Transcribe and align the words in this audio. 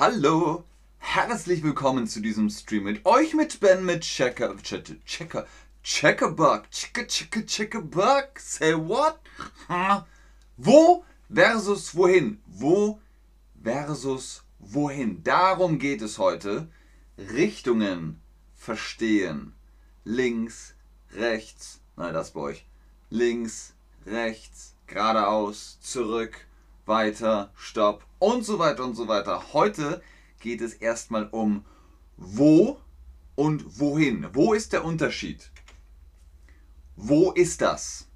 Hallo, 0.00 0.64
herzlich 0.96 1.62
willkommen 1.62 2.06
zu 2.06 2.22
diesem 2.22 2.48
Stream 2.48 2.84
mit 2.84 3.04
euch, 3.04 3.34
mit 3.34 3.60
Ben, 3.60 3.84
mit 3.84 4.00
Checker, 4.00 4.56
Checker, 4.56 4.94
Checker, 5.04 5.46
Checkerbug, 5.82 6.70
Checker, 6.70 7.06
Checker, 7.06 7.44
Checkerbug, 7.44 8.38
say 8.38 8.72
what? 8.72 9.18
Wo 10.56 11.04
versus 11.28 11.94
wohin? 11.94 12.40
Wo 12.46 12.98
versus 13.62 14.42
wohin? 14.58 15.22
Darum 15.22 15.78
geht 15.78 16.00
es 16.00 16.16
heute. 16.16 16.68
Richtungen 17.18 18.22
verstehen. 18.54 19.52
Links, 20.04 20.72
rechts, 21.12 21.78
nein, 21.98 22.14
das 22.14 22.30
bei 22.30 22.40
euch. 22.40 22.64
Links, 23.10 23.74
rechts, 24.06 24.72
geradeaus, 24.86 25.78
zurück, 25.82 26.46
weiter, 26.90 27.50
stopp 27.56 28.04
und 28.18 28.44
so 28.44 28.58
weiter 28.58 28.84
und 28.84 28.94
so 28.94 29.08
weiter. 29.08 29.54
Heute 29.54 30.02
geht 30.40 30.60
es 30.60 30.74
erstmal 30.74 31.28
um 31.30 31.64
wo 32.18 32.78
und 33.36 33.80
wohin. 33.80 34.26
Wo 34.34 34.52
ist 34.52 34.74
der 34.74 34.84
Unterschied? 34.84 35.50
Wo 36.96 37.30
ist 37.30 37.62
das? 37.62 38.08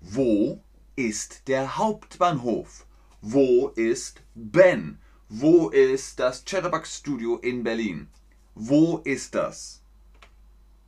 Wo 0.00 0.60
ist 0.96 1.46
der 1.46 1.76
Hauptbahnhof? 1.76 2.86
Wo 3.20 3.68
ist 3.68 4.22
Ben? 4.34 4.98
Wo 5.28 5.68
ist 5.68 6.18
das 6.18 6.44
Chatterbug 6.44 6.86
Studio 6.86 7.36
in 7.36 7.62
Berlin? 7.62 8.08
Wo 8.54 8.98
ist 9.04 9.34
das? 9.34 9.82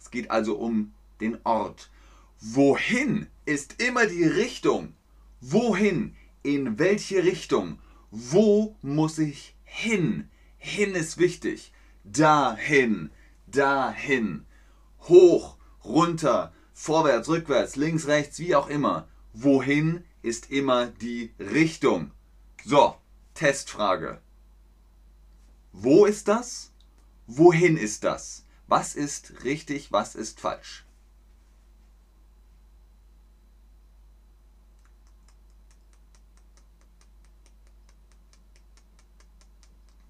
Es 0.01 0.11
geht 0.11 0.31
also 0.31 0.57
um 0.57 0.93
den 1.21 1.39
Ort. 1.45 1.91
Wohin 2.41 3.29
ist 3.45 3.81
immer 3.81 4.07
die 4.07 4.25
Richtung. 4.25 4.95
Wohin? 5.41 6.17
In 6.45 6.79
welche 6.79 7.25
Richtung? 7.25 7.79
Wo 8.11 8.77
muss 8.83 9.19
ich 9.19 9.57
hin? 9.65 10.29
Hin 10.59 10.95
ist 10.95 11.17
wichtig. 11.17 11.73
Dahin, 12.05 13.11
dahin. 13.47 14.45
Hoch, 15.09 15.57
runter, 15.83 16.53
vorwärts, 16.75 17.31
rückwärts, 17.31 17.77
links, 17.77 18.07
rechts, 18.09 18.39
wie 18.41 18.55
auch 18.55 18.69
immer. 18.69 19.09
Wohin 19.33 20.05
ist 20.21 20.51
immer 20.51 20.89
die 20.89 21.33
Richtung? 21.39 22.11
So, 22.63 22.95
Testfrage. 23.33 24.21
Wo 25.73 26.05
ist 26.05 26.29
das? 26.29 26.73
Wohin 27.27 27.79
ist 27.79 28.05
das? 28.05 28.45
Was 28.67 28.95
ist 28.95 29.45
richtig, 29.45 29.93
was 29.93 30.15
ist 30.15 30.41
falsch? 30.41 30.85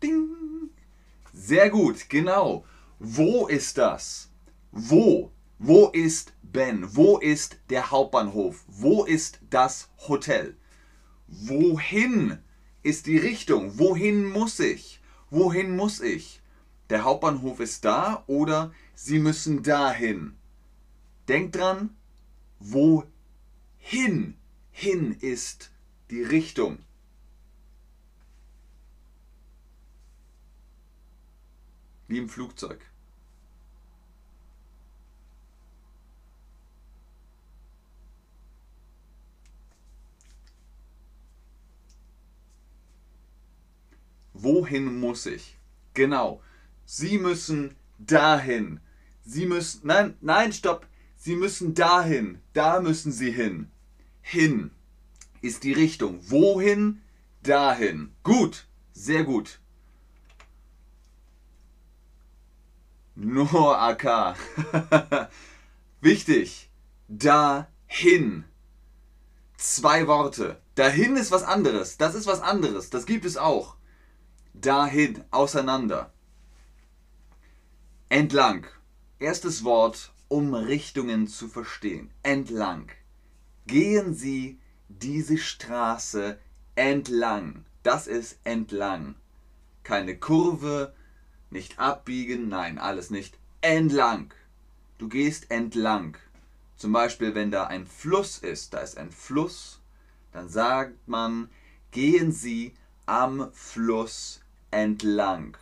Ding. 0.05 0.71
Sehr 1.47 1.69
gut, 1.69 2.09
genau. 2.09 2.65
Wo 2.99 3.47
ist 3.49 3.77
das? 3.77 4.31
Wo? 4.73 5.31
Wo 5.59 5.89
ist 5.89 6.33
Ben? 6.43 6.97
Wo 6.97 7.19
ist 7.19 7.59
der 7.69 7.91
Hauptbahnhof? 7.91 8.65
Wo 8.67 9.05
ist 9.05 9.41
das 9.51 9.91
Hotel? 10.09 10.57
Wohin 11.27 12.39
ist 12.83 13.05
die 13.05 13.19
Richtung? 13.19 13.79
Wohin 13.79 14.25
muss 14.25 14.59
ich? 14.59 15.03
Wohin 15.29 15.77
muss 15.77 16.01
ich? 16.01 16.41
Der 16.89 17.05
Hauptbahnhof 17.05 17.61
ist 17.61 17.85
da 17.85 18.25
oder 18.27 18.73
Sie 18.95 19.19
müssen 19.19 19.63
dahin. 19.63 20.37
Denkt 21.29 21.57
dran, 21.57 21.91
wohin 22.59 24.39
hin 24.71 25.15
ist 25.21 25.73
die 26.11 26.23
Richtung. 26.23 26.79
Wie 32.15 32.19
im 32.19 32.29
Flugzeug. 32.29 32.79
Wohin 44.33 45.01
muss 45.01 45.27
ich? 45.27 45.59
Genau. 45.95 46.41
Sie 46.85 47.19
müssen 47.19 47.75
dahin. 47.99 48.79
Sie 49.25 49.47
müssen. 49.47 49.81
Nein, 49.85 50.17
nein, 50.21 50.53
stopp. 50.53 50.87
Sie 51.17 51.35
müssen 51.35 51.75
dahin. 51.75 52.39
Da 52.53 52.81
müssen 52.81 53.11
Sie 53.11 53.33
hin. 53.33 53.73
Hin 54.23 54.71
ist 55.43 55.65
die 55.65 55.73
Richtung. 55.73 56.21
Wohin? 56.31 57.03
Dahin. 57.43 58.15
Gut. 58.23 58.69
Sehr 58.93 59.25
gut. 59.25 59.59
Nur 63.17 63.81
AK. 63.81 64.37
Wichtig. 66.01 66.71
Dahin. 67.09 68.45
Zwei 69.57 70.07
Worte. 70.07 70.61
Dahin 70.75 71.17
ist 71.17 71.31
was 71.31 71.45
anderes. 71.45 71.97
Das 71.97 72.15
ist 72.15 72.27
was 72.27 72.41
anderes. 72.41 72.91
Das 72.91 73.07
gibt 73.07 73.25
es 73.25 73.37
auch. 73.37 73.77
Dahin. 74.53 75.23
Auseinander. 75.31 76.13
Entlang. 78.09 78.67
Erstes 79.21 79.65
Wort, 79.65 80.13
um 80.29 80.55
Richtungen 80.55 81.29
zu 81.29 81.49
verstehen. 81.49 82.11
Entlang. 82.23 82.91
Gehen 83.67 84.13
Sie 84.15 84.59
diese 84.89 85.39
Straße 85.39 86.39
entlang. 86.75 87.65
Das 87.83 88.07
ist 88.07 88.39
entlang. 88.45 89.15
Keine 89.85 90.17
Kurve, 90.19 90.95
nicht 91.55 91.79
abbiegen, 91.79 92.49
nein, 92.49 92.79
alles 92.79 93.09
nicht. 93.09 93.39
Entlang. 93.63 94.35
Du 94.99 95.09
gehst 95.09 95.51
entlang. 95.51 96.19
Zum 96.77 96.93
Beispiel, 96.93 97.35
wenn 97.35 97.51
da 97.51 97.67
ein 97.67 97.87
Fluss 97.87 98.39
ist, 98.39 98.75
da 98.75 98.81
ist 98.81 98.99
ein 98.99 99.11
Fluss, 99.11 99.81
dann 100.33 100.49
sagt 100.49 101.09
man, 101.09 101.49
gehen 101.93 102.33
Sie 102.33 102.75
am 103.07 103.51
Fluss 103.53 104.41
entlang. 104.71 105.57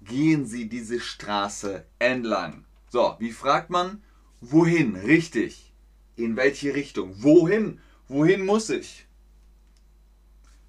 Gehen 0.00 0.46
Sie 0.46 0.68
diese 0.68 1.00
Straße 1.00 1.84
entlang. 1.98 2.64
So, 2.88 3.16
wie 3.18 3.32
fragt 3.32 3.70
man? 3.70 4.02
Wohin? 4.40 4.96
Richtig. 4.96 5.72
In 6.16 6.36
welche 6.36 6.74
Richtung? 6.74 7.22
Wohin? 7.22 7.80
Wohin 8.08 8.46
muss 8.46 8.70
ich? 8.70 9.06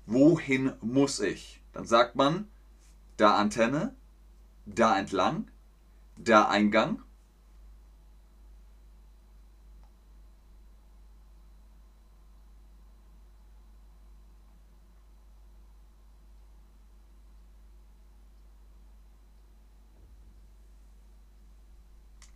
Wohin 0.05 0.73
muss 0.81 1.21
ich? 1.21 1.61
Dann 1.71 1.85
sagt 1.85 2.15
man, 2.15 2.49
da 3.15 3.35
Antenne, 3.35 3.95
da 4.65 4.97
entlang, 4.99 5.49
da 6.17 6.47
Eingang. 6.47 7.01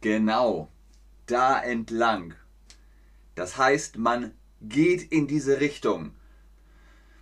Genau, 0.01 0.69
da 1.27 1.61
entlang. 1.61 2.35
Das 3.35 3.57
heißt, 3.57 3.97
man 3.97 4.33
geht 4.59 5.11
in 5.13 5.27
diese 5.27 5.61
Richtung. 5.61 6.13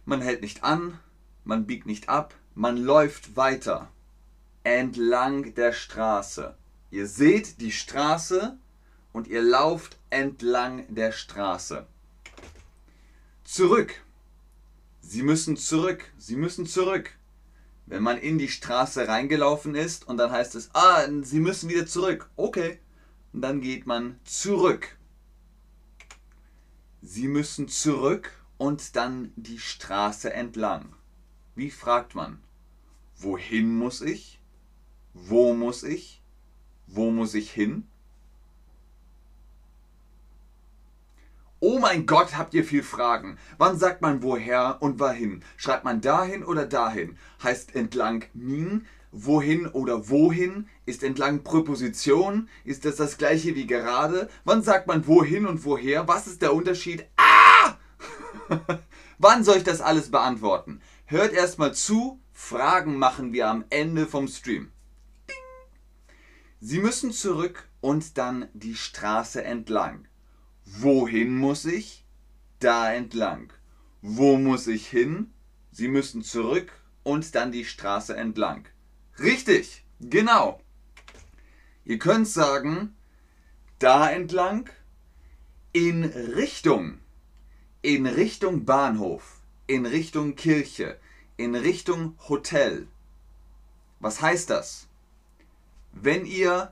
Man 0.06 0.22
hält 0.22 0.42
nicht 0.42 0.64
an, 0.64 1.00
man 1.44 1.68
biegt 1.68 1.86
nicht 1.86 2.10
ab, 2.10 2.34
man 2.56 2.78
läuft 2.78 3.36
weiter 3.36 3.92
entlang 4.64 5.54
der 5.56 5.74
Straße. 5.74 6.56
Ihr 6.92 7.08
seht 7.08 7.62
die 7.62 7.72
Straße 7.72 8.58
und 9.14 9.28
ihr 9.28 9.42
lauft 9.42 9.98
entlang 10.10 10.86
der 10.94 11.12
Straße. 11.12 11.86
Zurück. 13.44 14.04
Sie 15.02 15.24
müssen 15.24 15.58
zurück. 15.58 16.12
Sie 16.18 16.36
müssen 16.36 16.66
zurück. 16.66 17.12
Wenn 17.86 18.04
man 18.04 18.18
in 18.18 18.38
die 18.38 18.48
Straße 18.48 19.08
reingelaufen 19.08 19.76
ist 19.76 20.08
und 20.08 20.18
dann 20.18 20.32
heißt 20.32 20.56
es, 20.56 20.70
ah, 20.74 21.06
Sie 21.24 21.40
müssen 21.40 21.70
wieder 21.70 21.86
zurück. 21.86 22.30
Okay. 22.36 22.80
Und 23.34 23.42
dann 23.42 23.62
geht 23.62 23.86
man 23.86 24.20
zurück. 24.24 24.98
Sie 27.02 27.28
müssen 27.28 27.68
zurück 27.68 28.32
und 28.58 28.96
dann 28.96 29.32
die 29.36 29.60
Straße 29.60 30.32
entlang. 30.32 30.94
Wie 31.56 31.72
fragt 31.72 32.16
man? 32.16 32.42
Wohin 33.18 33.76
muss 33.76 34.02
ich? 34.02 34.41
Wo 35.14 35.54
muss 35.54 35.84
ich? 35.84 36.22
Wo 36.88 37.12
muss 37.12 37.34
ich 37.34 37.52
hin? 37.52 37.88
Oh 41.64 41.78
mein 41.78 42.08
Gott, 42.08 42.38
habt 42.38 42.56
ihr 42.56 42.64
viel 42.66 42.82
Fragen. 42.82 43.38
Wann 43.60 43.78
sagt 43.78 44.02
man 44.02 44.24
woher 44.24 44.78
und 44.80 45.00
wohin? 45.00 45.44
Schreibt 45.58 45.84
man 45.84 46.02
dahin 46.02 46.44
oder 46.44 46.66
dahin? 46.66 47.18
Heißt 47.44 47.76
entlang 47.76 48.26
min? 48.34 48.88
Wohin 49.12 49.68
oder 49.68 50.10
wohin? 50.10 50.68
Ist 50.86 51.04
entlang 51.04 51.44
Präposition? 51.44 52.50
Ist 52.64 52.86
das 52.86 52.96
das 52.96 53.18
gleiche 53.18 53.56
wie 53.56 53.68
gerade? 53.68 54.28
Wann 54.44 54.64
sagt 54.64 54.88
man 54.88 55.06
wohin 55.06 55.46
und 55.46 55.64
woher? 55.64 56.08
Was 56.08 56.26
ist 56.26 56.42
der 56.42 56.54
Unterschied? 56.54 57.06
Ah! 57.16 57.76
Wann 59.20 59.44
soll 59.44 59.58
ich 59.58 59.64
das 59.64 59.82
alles 59.82 60.10
beantworten? 60.10 60.82
Hört 61.06 61.32
erstmal 61.34 61.76
zu, 61.76 62.20
Fragen 62.34 62.98
machen 62.98 63.34
wir 63.34 63.48
am 63.50 63.66
Ende 63.70 64.08
vom 64.08 64.28
Stream. 64.28 64.72
Sie 66.64 66.78
müssen 66.78 67.12
zurück 67.12 67.68
und 67.82 68.20
dann 68.20 68.48
die 68.54 68.76
Straße 68.76 69.44
entlang. 69.44 70.08
Wohin 70.64 71.36
muss 71.36 71.66
ich? 71.66 72.06
Da 72.60 72.94
entlang. 72.94 73.52
Wo 74.04 74.38
muss 74.38 74.68
ich 74.68 74.88
hin? 74.88 75.34
Sie 75.72 75.88
müssen 75.88 76.24
zurück 76.24 76.72
und 77.02 77.34
dann 77.34 77.52
die 77.52 77.66
Straße 77.66 78.16
entlang. 78.16 78.68
Richtig, 79.18 79.84
genau. 80.00 80.62
Ihr 81.84 81.98
könnt 81.98 82.28
sagen, 82.28 82.96
da 83.80 84.12
entlang, 84.12 84.70
in 85.74 86.04
Richtung, 86.04 87.00
in 87.82 88.06
Richtung 88.06 88.66
Bahnhof, 88.66 89.42
in 89.66 89.88
Richtung 89.88 90.36
Kirche, 90.36 91.00
in 91.38 91.56
Richtung 91.56 92.20
Hotel. 92.30 92.88
Was 94.00 94.22
heißt 94.22 94.52
das? 94.52 94.88
Wenn 95.94 96.26
ihr 96.26 96.72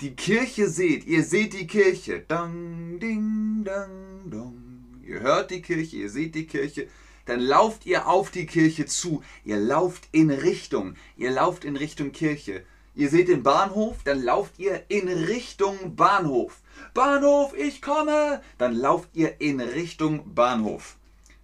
die 0.00 0.14
Kirche 0.14 0.68
seht, 0.68 1.06
ihr 1.06 1.24
seht 1.24 1.52
die 1.52 1.66
Kirche, 1.66 2.24
dang, 2.26 2.98
ding, 3.00 3.64
dang, 3.64 4.30
dong. 4.30 5.00
Ihr 5.02 5.20
hört 5.20 5.50
die 5.50 5.62
Kirche, 5.62 5.96
ihr 5.96 6.10
seht 6.10 6.34
die 6.34 6.46
Kirche, 6.46 6.88
dann 7.26 7.40
lauft 7.40 7.86
ihr 7.86 8.06
auf 8.06 8.30
die 8.30 8.46
Kirche 8.46 8.86
zu. 8.86 9.22
Ihr 9.44 9.58
lauft 9.58 10.08
in 10.12 10.30
Richtung, 10.30 10.96
ihr 11.16 11.30
lauft 11.30 11.64
in 11.64 11.76
Richtung 11.76 12.12
Kirche. 12.12 12.64
Ihr 12.94 13.10
seht 13.10 13.28
den 13.28 13.42
Bahnhof, 13.42 14.02
dann 14.04 14.22
lauft 14.22 14.58
ihr 14.58 14.84
in 14.88 15.08
Richtung 15.08 15.96
Bahnhof. 15.96 16.62
Bahnhof, 16.94 17.54
ich 17.54 17.82
komme! 17.82 18.40
Dann 18.58 18.74
lauft 18.74 19.10
ihr 19.12 19.40
in 19.40 19.60
Richtung 19.60 20.34
Bahnhof. 20.34 20.96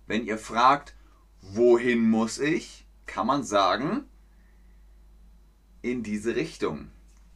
Wenn 0.07 0.25
ihr 0.25 0.39
fragt, 0.39 0.95
wohin 1.43 2.09
muss 2.09 2.39
ich, 2.39 2.87
kann 3.07 3.27
man 3.27 3.45
sagen, 3.45 4.05
in 5.83 6.03
diese 6.03 6.37
Richtung 6.37 6.89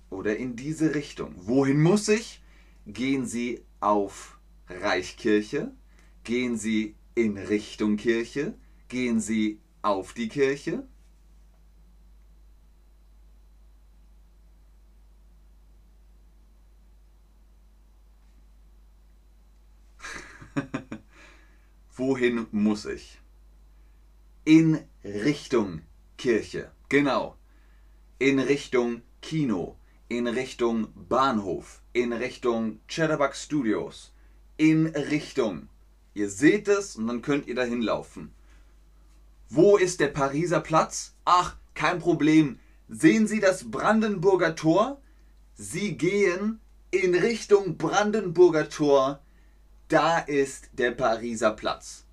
oder 0.09 0.37
in 0.37 0.57
diese 0.57 0.95
Richtung. 0.95 1.35
Wohin 1.37 1.83
muss 1.83 2.09
ich? 2.09 2.41
Gehen 2.87 3.27
Sie 3.27 3.63
auf 3.81 4.39
Reichkirche, 4.69 5.73
gehen 6.25 6.57
Sie 6.57 6.95
in 7.15 7.37
Richtung 7.37 7.97
Kirche, 7.97 8.55
gehen 8.89 9.21
Sie 9.21 9.59
auf 9.83 10.13
die 10.13 10.29
Kirche. 10.29 10.87
Wohin 21.97 22.47
muss 22.53 22.85
ich? 22.87 23.19
In 24.45 24.79
Richtung 25.03 25.83
Kirche. 26.17 26.71
Genau. 26.89 27.37
In 28.19 28.39
Richtung 28.39 29.03
Kino. 29.21 29.77
In 30.09 30.27
Richtung 30.27 30.89
Bahnhof. 30.95 31.83
In 31.93 32.13
Richtung 32.13 32.81
Chatterbug 32.89 33.35
Studios. 33.35 34.13
In 34.57 34.87
Richtung. 34.87 35.69
Ihr 36.15 36.31
seht 36.31 36.69
es 36.69 36.97
und 36.97 37.07
dann 37.07 37.23
könnt 37.23 37.47
ihr 37.47 37.55
dahin 37.55 37.83
laufen. 37.83 38.33
Wo 39.49 39.77
ist 39.77 40.01
der 40.01 40.09
Pariser 40.09 40.61
Platz? 40.61 41.15
Ach, 41.25 41.57
kein 41.75 41.99
Problem. 41.99 42.59
Sehen 42.89 43.27
Sie 43.27 43.41
das 43.41 43.71
Brandenburger 43.71 44.55
Tor? 44.55 45.01
Sie 45.55 45.97
gehen 45.97 46.61
in 46.91 47.15
Richtung 47.15 47.77
Brandenburger 47.77 48.69
Tor 48.69 49.21
da 49.89 50.19
ist 50.19 50.71
der 50.73 50.91
Pariser 50.91 51.53
Platz. 51.53 52.05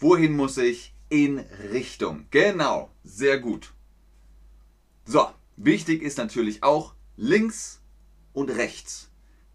Wohin 0.00 0.34
muss 0.34 0.58
ich? 0.58 0.92
In 1.08 1.38
Richtung. 1.70 2.26
Genau, 2.32 2.90
sehr 3.04 3.38
gut. 3.38 3.72
So, 5.04 5.32
wichtig 5.56 6.02
ist 6.02 6.18
natürlich 6.18 6.62
auch 6.62 6.94
links 7.16 7.80
und 8.32 8.50
rechts. 8.50 9.10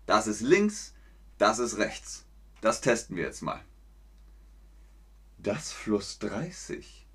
Das 0.05 0.27
ist 0.27 0.41
links, 0.41 0.93
das 1.37 1.59
ist 1.59 1.77
rechts. 1.77 2.25
Das 2.61 2.81
testen 2.81 3.15
wir 3.15 3.23
jetzt 3.23 3.41
mal. 3.41 3.63
Das 5.37 5.71
Fluss 5.71 6.19
30. 6.19 7.07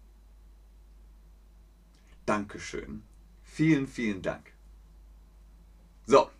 Dankeschön. 2.25 3.03
Vielen, 3.43 3.87
vielen 3.87 4.23
Dank. 4.23 4.53
So. 6.07 6.31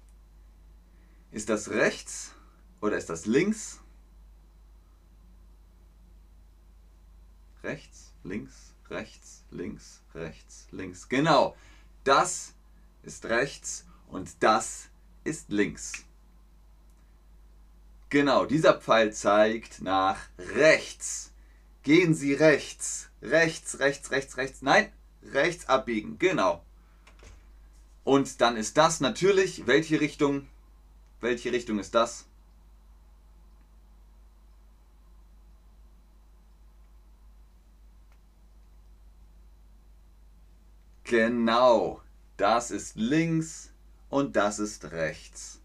Ist 1.31 1.49
das 1.49 1.71
rechts? 1.71 2.35
Oder 2.81 2.97
ist 2.97 3.11
das 3.11 3.27
links? 3.27 3.81
Rechts, 7.63 8.13
links, 8.25 8.75
rechts, 8.91 9.45
links, 9.51 10.03
rechts, 10.15 10.67
links. 10.73 11.09
Genau. 11.09 11.57
Das 12.05 12.55
ist 13.03 13.27
rechts 13.27 13.87
und 14.09 14.31
das 14.41 14.89
ist 15.25 15.51
links. 15.51 15.93
Genau, 18.11 18.45
dieser 18.45 18.75
Pfeil 18.75 19.13
zeigt 19.13 19.81
nach 19.81 20.19
rechts. 20.39 21.33
Gehen 21.83 22.15
Sie 22.15 22.35
rechts. 22.35 23.09
Rechts, 23.23 23.79
rechts, 23.79 24.11
rechts, 24.11 24.37
rechts. 24.37 24.63
Nein, 24.63 24.93
rechts 25.33 25.69
abbiegen. 25.69 26.19
Genau. 26.19 26.65
Und 28.05 28.41
dann 28.41 28.57
ist 28.57 28.77
das 28.77 29.01
natürlich, 29.01 29.67
welche 29.67 30.01
Richtung? 30.01 30.49
Welche 31.21 31.53
Richtung 31.53 31.79
ist 31.79 31.95
das? 31.95 32.27
Genau, 41.13 42.01
das 42.39 42.71
ist 42.71 42.97
links 42.97 43.71
und 44.09 44.35
das 44.35 44.59
ist 44.59 44.93
rechts. 44.93 45.61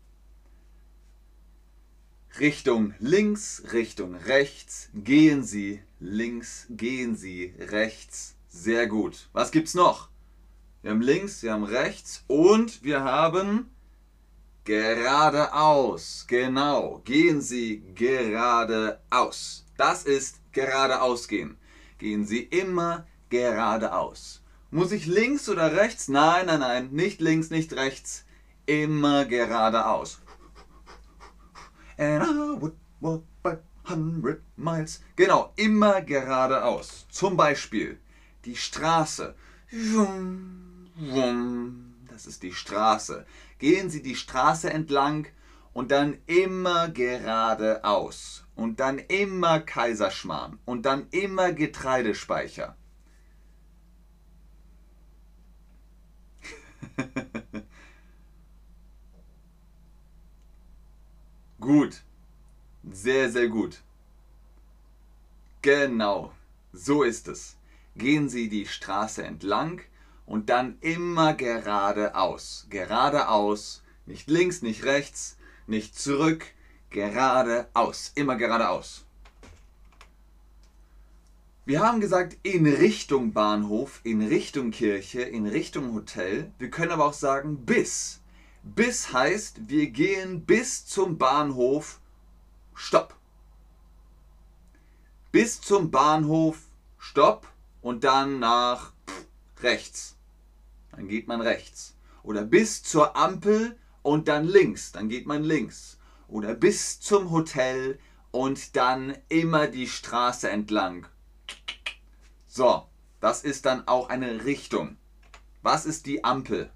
Richtung 2.38 2.94
links, 3.00 3.64
Richtung 3.72 4.16
rechts, 4.16 4.90
gehen 4.94 5.46
Sie 5.46 5.82
links, 6.02 6.68
gehen 6.70 7.16
Sie 7.16 7.54
rechts. 7.60 8.36
Sehr 8.50 8.88
gut. 8.88 9.30
Was 9.32 9.52
gibt's 9.52 9.74
noch? 9.74 10.10
Wir 10.82 10.92
haben 10.92 11.00
links, 11.00 11.42
wir 11.44 11.54
haben 11.54 11.64
rechts 11.64 12.26
und 12.28 12.84
wir 12.84 13.06
haben 13.06 13.70
geradeaus. 14.66 16.26
Genau, 16.28 17.02
gehen 17.06 17.40
Sie 17.40 17.84
geradeaus. 17.96 19.66
Das 19.78 20.04
ist 20.04 20.42
geradeaus 20.52 21.30
gehen. 21.30 21.58
Gehen 22.00 22.26
Sie 22.26 22.42
immer 22.42 23.08
geradeaus. 23.30 24.42
Muss 24.70 24.92
ich 24.92 25.06
links 25.06 25.48
oder 25.48 25.76
rechts? 25.78 26.10
Nein, 26.10 26.48
nein, 26.48 26.60
nein, 26.60 26.90
nicht 26.92 27.22
links, 27.22 27.50
nicht 27.50 27.72
rechts. 27.74 28.26
Immer 28.66 29.24
geradeaus. 29.24 30.20
And 31.98 32.24
I 32.24 32.62
would 32.62 32.76
walk 33.00 33.24
by 33.42 33.58
hundred 33.88 34.44
miles. 34.58 35.02
Genau, 35.16 35.54
immer 35.56 36.02
geradeaus. 36.02 37.08
Zum 37.10 37.38
Beispiel 37.38 37.98
die 38.44 38.58
Straße. 38.58 39.36
Das 42.10 42.26
ist 42.28 42.44
die 42.44 42.54
Straße. 42.54 43.26
Gehen 43.60 43.90
Sie 43.90 44.02
die 44.02 44.16
Straße 44.16 44.70
entlang 44.70 45.28
und 45.74 45.92
dann 45.92 46.18
immer 46.26 46.90
geradeaus. 46.90 48.44
Und 48.56 48.82
dann 48.82 49.00
immer 49.00 49.62
Kaiserschmarrn. 49.62 50.60
Und 50.66 50.86
dann 50.86 51.08
immer 51.12 51.54
Getreidespeicher. 51.54 52.76
gut. 61.60 62.04
Sehr, 62.92 63.32
sehr 63.32 63.50
gut. 63.50 63.82
Genau. 65.62 66.32
So 66.74 67.04
ist 67.04 67.28
es. 67.28 67.56
Gehen 67.96 68.30
Sie 68.30 68.50
die 68.50 68.66
Straße 68.66 69.24
entlang 69.24 69.82
und 70.26 70.50
dann 70.50 70.78
immer 70.82 71.34
geradeaus. 71.34 72.68
Geradeaus. 72.70 73.84
Nicht 74.06 74.30
links, 74.30 74.62
nicht 74.62 74.84
rechts, 74.84 75.38
nicht 75.66 75.98
zurück. 75.98 76.46
Geradeaus. 76.90 78.12
Immer 78.16 78.36
geradeaus. 78.36 79.04
Wir 81.66 81.82
haben 81.82 82.00
gesagt, 82.00 82.38
in 82.44 82.66
Richtung 82.66 83.34
Bahnhof, 83.34 84.00
in 84.06 84.26
Richtung 84.26 84.72
Kirche, 84.72 85.22
in 85.22 85.46
Richtung 85.48 85.94
Hotel. 85.94 86.50
Wir 86.60 86.70
können 86.70 86.94
aber 86.94 87.06
auch 87.06 87.14
sagen 87.14 87.66
bis. 87.66 88.22
Bis 88.64 89.12
heißt, 89.12 89.68
wir 89.68 89.88
gehen 89.88 90.46
bis 90.46 90.86
zum 90.86 91.18
Bahnhof. 91.18 92.00
Stopp. 92.80 93.16
Bis 95.32 95.60
zum 95.60 95.90
Bahnhof. 95.90 96.60
Stopp. 97.00 97.48
Und 97.82 98.04
dann 98.04 98.40
nach 98.40 98.94
rechts. 99.62 100.16
Dann 100.92 101.08
geht 101.08 101.28
man 101.28 101.42
rechts. 101.42 101.96
Oder 102.22 102.44
bis 102.44 102.84
zur 102.84 103.16
Ampel 103.16 103.78
und 104.04 104.28
dann 104.28 104.46
links. 104.46 104.92
Dann 104.92 105.10
geht 105.10 105.26
man 105.26 105.44
links. 105.44 105.98
Oder 106.28 106.54
bis 106.54 107.00
zum 107.00 107.32
Hotel 107.32 108.00
und 108.32 108.76
dann 108.76 109.18
immer 109.28 109.68
die 109.68 109.88
Straße 109.88 110.48
entlang 110.50 111.08
So, 112.48 112.86
das 113.20 113.44
ist 113.44 113.66
dann 113.66 113.88
auch 113.88 114.10
eine 114.10 114.46
Richtung. 114.46 114.98
Was 115.64 115.86
ist 115.88 116.06
die 116.06 116.24
Ampel? 116.24 116.70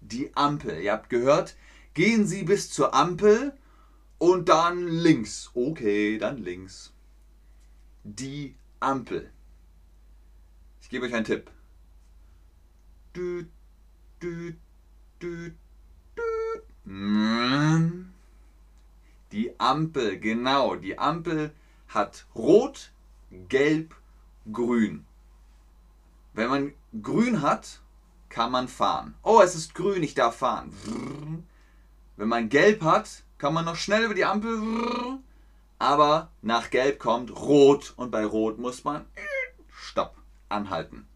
Die 0.00 0.36
Ampel. 0.36 0.80
Ihr 0.80 0.92
habt 0.92 1.10
gehört, 1.10 1.56
gehen 1.94 2.26
Sie 2.26 2.44
bis 2.44 2.70
zur 2.70 2.94
Ampel 2.94 3.56
und 4.22 4.48
dann 4.48 4.86
links. 4.86 5.50
Okay, 5.52 6.16
dann 6.16 6.36
links. 6.36 6.92
Die 8.04 8.54
Ampel. 8.78 9.32
Ich 10.80 10.88
gebe 10.88 11.06
euch 11.06 11.14
einen 11.14 11.24
Tipp. 11.24 11.50
Du, 13.14 13.46
du, 14.20 14.54
du, 15.18 15.50
die 19.32 19.58
Ampel, 19.58 20.20
genau. 20.20 20.76
Die 20.76 20.96
Ampel 21.00 21.52
hat 21.88 22.24
rot, 22.36 22.92
gelb, 23.48 23.96
grün. 24.52 25.04
Wenn 26.32 26.48
man 26.48 26.72
grün 27.02 27.42
hat, 27.42 27.80
kann 28.28 28.52
man 28.52 28.68
fahren. 28.68 29.14
Oh, 29.24 29.40
es 29.42 29.56
ist 29.56 29.74
grün, 29.74 30.04
ich 30.04 30.14
darf 30.14 30.36
fahren. 30.36 30.72
Wenn 32.16 32.28
man 32.28 32.48
gelb 32.48 32.82
hat, 32.82 33.24
kann 33.42 33.54
man 33.54 33.64
noch 33.64 33.74
schnell 33.74 34.04
über 34.04 34.14
die 34.14 34.24
Ampel. 34.24 34.62
Aber 35.80 36.30
nach 36.42 36.70
gelb 36.70 37.00
kommt 37.00 37.34
rot 37.34 37.92
und 37.96 38.12
bei 38.12 38.24
rot 38.24 38.60
muss 38.60 38.84
man 38.84 39.04
stopp 39.68 40.16
anhalten. 40.48 41.08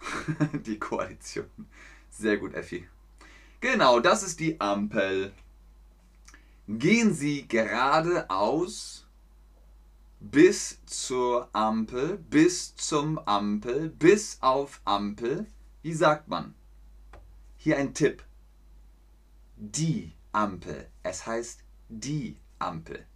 die 0.52 0.78
Koalition. 0.78 1.48
Sehr 2.10 2.36
gut, 2.36 2.52
Effi. 2.52 2.86
Genau, 3.60 4.00
das 4.00 4.22
ist 4.22 4.38
die 4.38 4.60
Ampel. 4.60 5.32
Gehen 6.68 7.14
Sie 7.14 7.48
geradeaus 7.48 9.06
bis 10.20 10.78
zur 10.84 11.48
Ampel, 11.54 12.18
bis 12.18 12.76
zum 12.76 13.18
Ampel, 13.20 13.88
bis 13.88 14.36
auf 14.42 14.82
Ampel. 14.84 15.46
Wie 15.80 15.94
sagt 15.94 16.28
man? 16.28 16.54
Hier 17.56 17.78
ein 17.78 17.94
Tipp. 17.94 18.22
Die 19.56 20.12
Ampel. 20.34 20.88
Es 21.02 21.26
heißt 21.26 21.60
die 21.88 22.36
Ampel. 22.58 23.06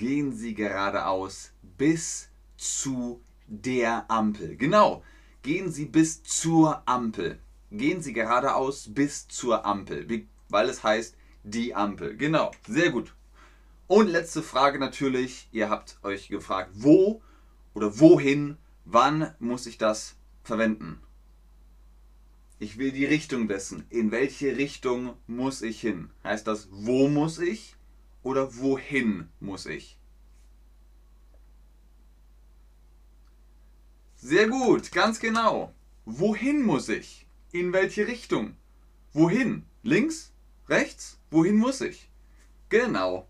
gehen 0.00 0.32
Sie 0.32 0.54
geradeaus 0.54 1.52
bis 1.76 2.30
zu 2.56 3.20
der 3.46 4.10
Ampel. 4.10 4.56
Genau, 4.56 5.02
gehen 5.42 5.70
Sie 5.70 5.84
bis 5.84 6.22
zur 6.22 6.82
Ampel. 6.88 7.38
Gehen 7.70 8.02
Sie 8.02 8.12
geradeaus 8.12 8.92
bis 8.92 9.28
zur 9.28 9.64
Ampel, 9.64 10.26
weil 10.48 10.68
es 10.68 10.82
heißt 10.82 11.16
die 11.44 11.74
Ampel. 11.74 12.16
Genau, 12.16 12.50
sehr 12.66 12.90
gut. 12.90 13.14
Und 13.86 14.08
letzte 14.08 14.42
Frage 14.42 14.78
natürlich, 14.78 15.48
ihr 15.52 15.70
habt 15.70 15.98
euch 16.02 16.28
gefragt, 16.28 16.70
wo 16.74 17.22
oder 17.74 18.00
wohin, 18.00 18.56
wann 18.84 19.34
muss 19.38 19.66
ich 19.66 19.78
das 19.78 20.16
verwenden? 20.42 21.00
Ich 22.58 22.76
will 22.76 22.92
die 22.92 23.06
Richtung 23.06 23.48
wissen. 23.48 23.86
In 23.88 24.10
welche 24.10 24.56
Richtung 24.56 25.14
muss 25.26 25.62
ich 25.62 25.80
hin? 25.80 26.10
Heißt 26.24 26.46
das, 26.46 26.68
wo 26.70 27.08
muss 27.08 27.38
ich? 27.38 27.76
oder 28.22 28.56
wohin 28.56 29.28
muss 29.40 29.66
ich? 29.66 29.98
Sehr 34.16 34.48
gut, 34.48 34.92
ganz 34.92 35.18
genau. 35.18 35.72
Wohin 36.04 36.62
muss 36.62 36.88
ich? 36.88 37.26
In 37.52 37.72
welche 37.72 38.06
Richtung? 38.06 38.56
Wohin? 39.12 39.64
Links? 39.82 40.32
Rechts? 40.68 41.18
Wohin 41.30 41.56
muss 41.56 41.80
ich? 41.80 42.08
Genau. 42.68 43.28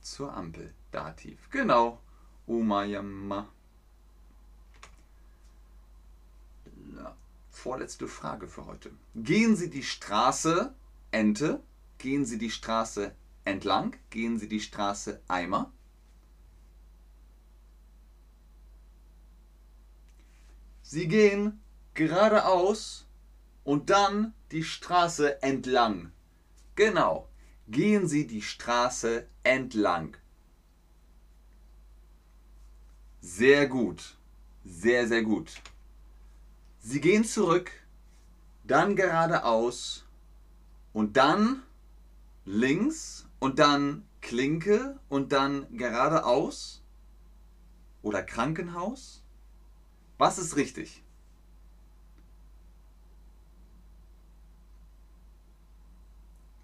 Zur 0.00 0.32
Ampel. 0.32 0.72
Dativ. 0.92 1.50
Genau. 1.50 2.00
Umayama. 2.46 3.48
Vorletzte 7.50 8.08
Frage 8.08 8.48
für 8.48 8.66
heute. 8.66 8.90
Gehen 9.14 9.54
Sie 9.56 9.68
die 9.68 9.82
Straße 9.82 10.72
Ente 11.10 11.62
Gehen 12.00 12.24
Sie 12.24 12.38
die 12.38 12.50
Straße 12.50 13.14
entlang, 13.44 13.94
gehen 14.08 14.38
Sie 14.38 14.48
die 14.48 14.60
Straße 14.60 15.20
Eimer. 15.28 15.70
Sie 20.80 21.08
gehen 21.08 21.60
geradeaus 22.00 23.06
und 23.62 23.90
dann 23.90 24.32
die 24.52 24.64
Straße 24.64 25.42
entlang. 25.42 26.12
Genau, 26.74 27.28
gehen 27.68 28.08
Sie 28.08 28.26
die 28.26 28.40
Straße 28.40 29.26
entlang. 29.42 30.16
Sehr 33.20 33.68
gut, 33.68 34.16
sehr, 34.64 35.08
sehr 35.08 35.22
gut. 35.22 35.60
Sie 36.78 37.02
gehen 37.02 37.22
zurück, 37.22 37.70
dann 38.64 38.96
geradeaus 38.96 40.06
und 40.94 41.18
dann 41.18 41.62
links 42.46 43.28
und 43.40 43.58
dann 43.58 44.06
Klinke 44.22 44.98
und 45.10 45.32
dann 45.32 45.66
geradeaus? 45.76 46.82
Oder 48.00 48.22
Krankenhaus? 48.22 49.22
Was 50.16 50.38
ist 50.38 50.56
richtig? 50.56 51.04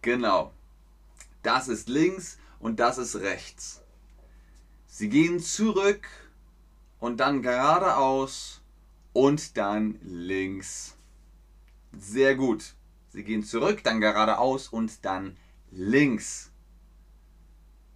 Genau. 0.07 0.53
Das 1.43 1.67
ist 1.67 1.89
links 1.89 2.39
und 2.61 2.79
das 2.79 2.97
ist 2.97 3.17
rechts. 3.17 3.83
Sie 4.87 5.09
gehen 5.09 5.41
zurück 5.41 6.07
und 7.01 7.17
dann 7.19 7.43
geradeaus 7.43 8.63
und 9.13 9.57
dann 9.57 9.99
links. 10.05 10.95
Sehr 11.99 12.37
gut. 12.37 12.77
Sie 13.09 13.25
gehen 13.25 13.43
zurück, 13.43 13.83
dann 13.83 14.01
geradeaus 14.01 14.69
und 14.69 15.05
dann 15.05 15.37
links. 15.73 16.53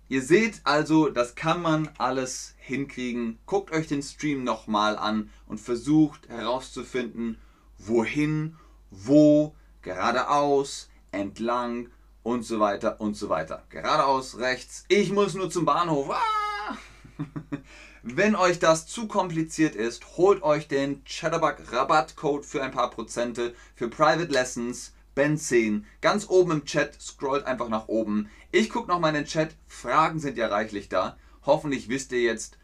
Ihr 0.09 0.23
seht 0.23 0.63
also, 0.65 1.11
das 1.11 1.37
kann 1.37 1.63
man 1.63 1.91
alles 1.97 2.57
hinkriegen. 2.59 3.39
Guckt 3.47 3.71
euch 3.71 3.87
den 3.87 4.03
Stream 4.03 4.43
nochmal 4.43 4.99
an 4.99 5.31
und 5.47 5.61
versucht 5.61 6.29
herauszufinden, 6.29 7.39
wohin, 7.79 8.57
wo, 8.91 9.55
geradeaus, 9.83 10.91
entlang 11.13 11.89
und 12.23 12.45
so 12.45 12.61
weiter 12.61 13.01
und 13.01 13.17
so 13.17 13.29
weiter. 13.29 13.65
Geradeaus, 13.71 14.39
rechts. 14.39 14.85
Ich 14.89 15.13
muss 15.13 15.35
nur 15.35 15.51
zum 15.51 15.65
Bahnhof. 15.65 16.11
Ah! 16.11 16.77
Wenn 18.03 18.35
euch 18.35 18.59
das 18.59 18.87
zu 18.87 19.09
kompliziert 19.09 19.75
ist, 19.75 20.17
holt 20.17 20.43
euch 20.43 20.69
den 20.69 21.05
Chatterbug 21.05 21.57
Rabattcode 21.71 22.47
für 22.47 22.63
ein 22.63 22.71
paar 22.71 22.91
Prozente 22.91 23.55
für 23.75 23.89
Private 23.89 24.33
Lessons 24.33 24.93
Ben10. 25.17 25.85
Ganz 26.01 26.29
oben 26.29 26.53
im 26.53 26.65
Chat, 26.65 27.01
scrollt 27.01 27.45
einfach 27.45 27.69
nach 27.69 27.89
oben. 27.89 28.31
Ich 28.53 28.71
gucke 28.71 28.89
nochmal 28.89 29.11
in 29.11 29.23
den 29.23 29.27
Chat. 29.27 29.55
Fragen 29.67 30.19
sind 30.19 30.39
ja 30.39 30.49
reichlich 30.49 30.89
da. 30.89 31.19
Hoffentlich 31.45 31.89
wisst 31.89 32.13
ihr 32.13 32.23
jetzt 32.23 32.59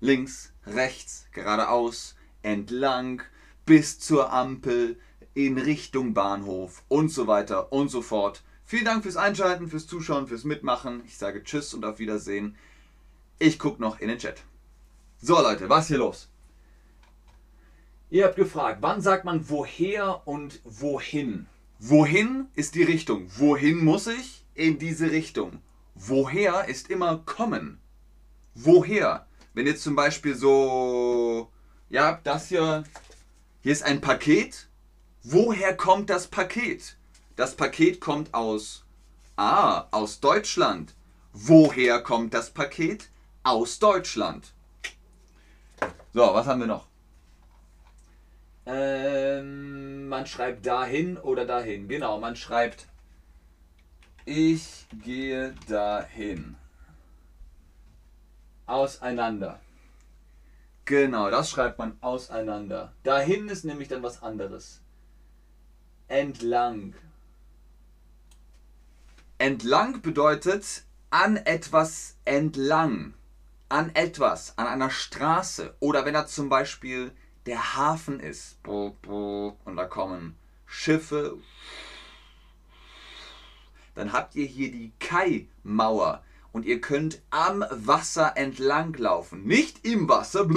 links, 0.00 0.52
rechts, 0.66 1.26
geradeaus, 1.32 2.14
entlang, 2.42 3.22
bis 3.64 3.98
zur 3.98 4.32
Ampel, 4.32 4.98
in 5.34 5.58
Richtung 5.58 6.14
Bahnhof 6.14 6.84
und 6.88 7.08
so 7.08 7.26
weiter 7.26 7.72
und 7.72 7.88
so 7.88 8.02
fort. 8.02 8.42
Vielen 8.66 8.86
Dank 8.86 9.02
fürs 9.02 9.18
Einschalten, 9.18 9.68
fürs 9.68 9.86
Zuschauen, 9.86 10.26
fürs 10.26 10.44
Mitmachen. 10.44 11.02
Ich 11.04 11.18
sage 11.18 11.44
Tschüss 11.44 11.74
und 11.74 11.84
auf 11.84 11.98
Wiedersehen. 11.98 12.56
Ich 13.38 13.58
gucke 13.58 13.80
noch 13.80 14.00
in 14.00 14.08
den 14.08 14.18
Chat. 14.18 14.42
So 15.20 15.34
Leute, 15.34 15.68
was 15.68 15.84
ist 15.84 15.88
hier 15.88 15.98
los? 15.98 16.28
Ihr 18.08 18.24
habt 18.24 18.36
gefragt, 18.36 18.78
wann 18.80 19.02
sagt 19.02 19.24
man 19.26 19.50
woher 19.50 20.26
und 20.26 20.60
wohin? 20.64 21.46
Wohin 21.78 22.46
ist 22.54 22.74
die 22.74 22.82
Richtung? 22.82 23.28
Wohin 23.36 23.84
muss 23.84 24.06
ich? 24.06 24.44
In 24.54 24.78
diese 24.78 25.10
Richtung. 25.10 25.60
Woher 25.94 26.66
ist 26.66 26.88
immer 26.90 27.18
kommen. 27.18 27.80
Woher? 28.54 29.26
Wenn 29.52 29.66
jetzt 29.66 29.82
zum 29.82 29.94
Beispiel 29.94 30.34
so, 30.34 31.50
ja, 31.90 32.18
das 32.24 32.48
hier, 32.48 32.84
hier 33.60 33.72
ist 33.72 33.82
ein 33.82 34.00
Paket. 34.00 34.68
Woher 35.22 35.76
kommt 35.76 36.08
das 36.08 36.28
Paket? 36.28 36.96
Das 37.36 37.56
Paket 37.56 38.00
kommt 38.00 38.32
aus, 38.34 38.84
ah, 39.36 39.86
aus 39.90 40.20
Deutschland. 40.20 40.94
Woher 41.32 42.00
kommt 42.00 42.32
das 42.34 42.50
Paket? 42.50 43.10
Aus 43.42 43.78
Deutschland. 43.78 44.52
So, 46.12 46.22
was 46.32 46.46
haben 46.46 46.60
wir 46.60 46.66
noch? 46.68 46.86
Ähm, 48.66 50.08
man 50.08 50.26
schreibt 50.26 50.64
dahin 50.64 51.18
oder 51.18 51.44
dahin. 51.44 51.88
Genau, 51.88 52.18
man 52.18 52.36
schreibt 52.36 52.86
ich 54.26 54.86
gehe 55.02 55.54
dahin. 55.68 56.56
auseinander. 58.66 59.60
Genau, 60.86 61.30
das 61.30 61.50
schreibt 61.50 61.78
man 61.78 61.96
auseinander. 62.00 62.92
Dahin 63.02 63.48
ist 63.48 63.64
nämlich 63.64 63.88
dann 63.88 64.02
was 64.02 64.22
anderes. 64.22 64.80
Entlang. 66.08 66.94
Entlang 69.38 70.00
bedeutet 70.00 70.84
an 71.10 71.36
etwas 71.36 72.16
entlang. 72.24 73.14
An 73.68 73.94
etwas, 73.94 74.56
an 74.56 74.66
einer 74.66 74.90
Straße. 74.90 75.74
Oder 75.80 76.04
wenn 76.04 76.14
da 76.14 76.26
zum 76.26 76.48
Beispiel 76.48 77.12
der 77.46 77.76
Hafen 77.76 78.20
ist. 78.20 78.58
Und 78.64 79.76
da 79.76 79.84
kommen 79.86 80.36
Schiffe. 80.66 81.38
Dann 83.94 84.12
habt 84.12 84.34
ihr 84.34 84.46
hier 84.46 84.70
die 84.70 84.92
Kai-Mauer 84.98 86.24
und 86.52 86.64
ihr 86.64 86.80
könnt 86.80 87.22
am 87.30 87.64
Wasser 87.70 88.36
entlang 88.36 88.94
laufen. 88.94 89.44
Nicht 89.44 89.84
im 89.84 90.08
Wasser, 90.08 90.48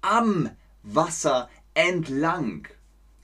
am 0.00 0.50
Wasser 0.82 1.48
entlang. 1.74 2.68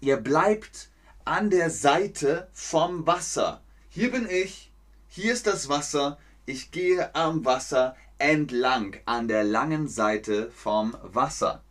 Ihr 0.01 0.17
bleibt 0.17 0.91
an 1.25 1.51
der 1.51 1.71
Seite 1.71 2.49
vom 2.53 3.07
Wasser. 3.07 3.63
Hier 3.99 4.13
bin 4.13 4.31
ich, 4.31 4.71
hier 5.09 5.33
ist 5.33 5.49
das 5.49 5.69
Wasser, 5.69 6.19
ich 6.47 6.71
gehe 6.71 7.13
am 7.17 7.45
Wasser 7.45 7.97
entlang, 8.19 8.97
an 9.07 9.27
der 9.27 9.43
langen 9.43 9.89
Seite 9.89 10.53
vom 10.53 10.97
Wasser. 11.03 11.65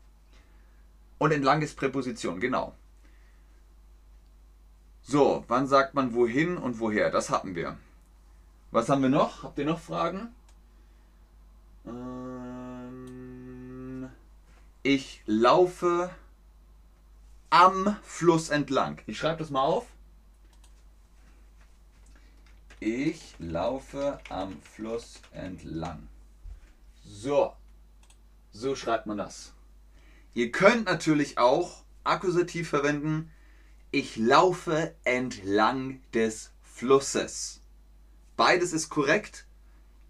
Und 1.20 1.32
entlang 1.32 1.62
ist 1.62 1.78
Präposition, 1.78 2.42
genau. 2.42 2.76
So, 5.04 5.46
wann 5.48 5.68
sagt 5.68 5.94
man 5.94 6.14
wohin 6.14 6.58
und 6.58 6.82
woher? 6.82 7.12
Das 7.12 7.30
hatten 7.30 7.56
wir. 7.56 7.78
Was 8.72 8.90
haben 8.90 9.04
wir 9.04 9.10
noch? 9.10 9.44
Habt 9.44 9.58
ihr 9.58 9.66
noch 9.66 9.80
Fragen? 9.80 10.36
Ähm, 11.86 12.90
ich 14.84 15.24
laufe 15.28 16.10
am 17.52 17.96
Fluss 18.04 18.50
entlang. 18.50 19.02
Ich 19.08 19.18
schreibe 19.18 19.40
das 19.40 19.50
mal 19.50 19.62
auf. 19.62 19.88
Ich 22.80 23.34
laufe 23.40 24.20
am 24.30 24.62
Fluss 24.62 25.20
entlang. 25.32 26.08
So. 27.04 27.54
So 28.52 28.76
schreibt 28.76 29.08
man 29.08 29.18
das. 29.18 29.54
Ihr 30.36 30.52
könnt 30.52 30.86
natürlich 30.86 31.40
auch 31.40 31.84
Akkusativ 32.04 32.70
verwenden. 32.70 33.32
Ich 33.90 34.16
laufe 34.16 34.94
entlang 35.04 36.02
des 36.14 36.52
Flusses. 36.62 37.62
Beides 38.36 38.74
ist 38.74 38.90
korrekt. 38.90 39.48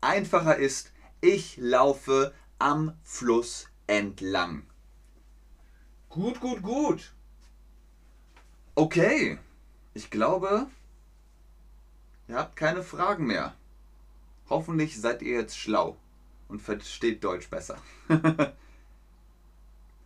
Einfacher 0.02 0.58
ist, 0.58 0.92
ich 1.22 1.56
laufe 1.58 2.34
am 2.60 2.98
Fluss 3.02 3.70
entlang. 3.88 4.68
Gut, 6.10 6.42
gut, 6.42 6.62
gut. 6.62 7.14
Okay, 8.76 9.40
ich 9.94 10.10
glaube, 10.10 10.68
ihr 12.28 12.36
habt 12.36 12.56
keine 12.56 12.84
Fragen 12.84 13.26
mehr. 13.26 13.56
Hoffentlich 14.50 15.00
seid 15.00 15.22
ihr 15.22 15.34
jetzt 15.34 15.58
schlau 15.58 15.98
und 16.48 16.62
versteht 16.62 17.24
Deutsch 17.24 17.50
besser. 17.50 17.78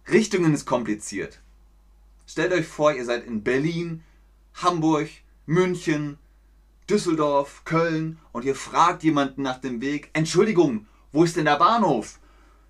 Richtungen 0.10 0.54
ist 0.54 0.66
kompliziert. 0.66 1.40
Stellt 2.26 2.54
euch 2.54 2.68
vor, 2.68 2.94
ihr 2.94 3.06
seid 3.06 3.26
in 3.26 3.44
Berlin, 3.44 4.04
Hamburg, 4.56 5.10
München, 5.46 6.18
Düsseldorf, 6.90 7.64
Köln 7.66 8.20
und 8.32 8.46
ihr 8.46 8.56
fragt 8.56 9.04
jemanden 9.04 9.42
nach 9.42 9.60
dem 9.60 9.82
Weg, 9.82 10.10
Entschuldigung, 10.14 10.88
wo 11.12 11.24
ist 11.24 11.36
denn 11.36 11.46
der 11.46 11.58
Bahnhof? 11.58 12.20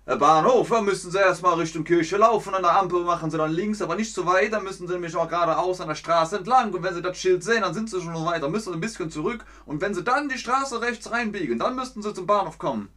Der 0.04 0.16
Bahnhof, 0.16 0.68
da 0.68 0.80
müssen 0.80 1.12
Sie 1.12 1.18
erstmal 1.18 1.54
Richtung 1.54 1.84
Kirche 1.84 2.16
laufen, 2.16 2.54
an 2.54 2.62
der 2.62 2.76
Ampel 2.76 3.04
machen 3.04 3.30
Sie 3.30 3.38
dann 3.38 3.52
links, 3.52 3.80
aber 3.80 3.94
nicht 3.94 4.12
so 4.12 4.26
weit, 4.26 4.52
dann 4.52 4.64
müssen 4.64 4.88
Sie 4.88 4.92
nämlich 4.92 5.14
auch 5.14 5.28
geradeaus 5.28 5.80
an 5.80 5.86
der 5.88 5.94
Straße 5.94 6.38
entlang 6.38 6.72
und 6.74 6.82
wenn 6.82 6.94
Sie 6.94 7.02
das 7.02 7.18
Schild 7.18 7.44
sehen, 7.44 7.62
dann 7.62 7.72
sind 7.72 7.88
Sie 7.88 8.00
schon 8.00 8.12
weiter, 8.24 8.48
müssen 8.48 8.72
Sie 8.72 8.76
ein 8.76 8.80
bisschen 8.80 9.10
zurück 9.10 9.44
und 9.64 9.80
wenn 9.80 9.94
Sie 9.94 10.02
dann 10.02 10.28
die 10.28 10.38
Straße 10.38 10.80
rechts 10.80 11.12
reinbiegen, 11.12 11.60
dann 11.60 11.76
müssten 11.76 12.02
Sie 12.02 12.12
zum 12.12 12.26
Bahnhof 12.26 12.58
kommen. 12.58 12.88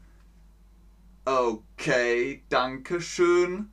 Okay, 1.25 2.43
danke 2.49 3.01
schön. 3.01 3.71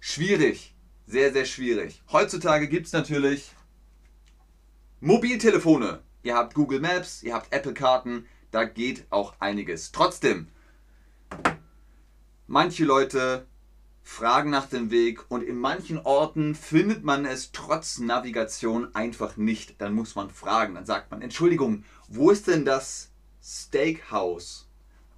Schwierig, 0.00 0.74
sehr, 1.06 1.32
sehr 1.32 1.44
schwierig. 1.44 2.02
Heutzutage 2.10 2.66
gibt 2.66 2.86
es 2.86 2.92
natürlich 2.92 3.52
Mobiltelefone 5.00 6.00
ihr 6.22 6.36
habt 6.36 6.54
Google 6.54 6.80
Maps, 6.80 7.22
ihr 7.22 7.34
habt 7.34 7.52
Apple-Karten, 7.52 8.26
da 8.50 8.64
geht 8.64 9.06
auch 9.10 9.34
einiges. 9.40 9.92
Trotzdem, 9.92 10.48
manche 12.46 12.84
Leute 12.84 13.46
fragen 14.04 14.50
nach 14.50 14.66
dem 14.66 14.90
Weg 14.90 15.30
und 15.30 15.42
in 15.42 15.56
manchen 15.56 15.98
Orten 15.98 16.54
findet 16.54 17.04
man 17.04 17.24
es 17.24 17.52
trotz 17.52 17.98
Navigation 17.98 18.94
einfach 18.94 19.36
nicht. 19.36 19.80
Dann 19.80 19.94
muss 19.94 20.14
man 20.14 20.30
fragen, 20.30 20.74
dann 20.74 20.86
sagt 20.86 21.10
man, 21.10 21.22
Entschuldigung, 21.22 21.84
wo 22.08 22.30
ist 22.30 22.48
denn 22.48 22.64
das 22.64 23.10
Steakhouse? 23.42 24.68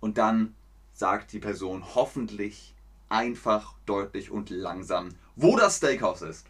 Und 0.01 0.19
dann 0.19 0.55
sagt 0.93 1.33
die 1.33 1.39
Person 1.39 1.95
hoffentlich 1.95 2.75
einfach, 3.09 3.75
deutlich 3.87 4.31
und 4.31 4.51
langsam, 4.51 5.11
wo 5.37 5.57
das 5.57 5.79
Steakhouse 5.79 6.23
ist. 6.23 6.47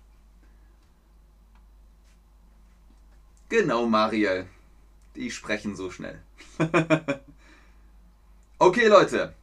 Genau, 3.49 3.87
Mariel. 3.87 4.47
Die 5.15 5.31
sprechen 5.31 5.77
so 5.77 5.91
schnell. 5.91 6.21
okay, 8.59 8.89
Leute. 8.89 9.35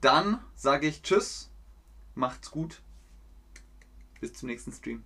Dann 0.00 0.40
sage 0.56 0.88
ich 0.88 1.02
Tschüss. 1.02 1.50
Macht's 2.14 2.50
gut. 2.50 2.80
Bis 4.20 4.32
zum 4.32 4.48
nächsten 4.48 4.72
Stream. 4.72 5.04